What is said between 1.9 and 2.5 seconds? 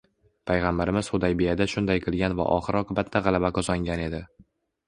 qilgan va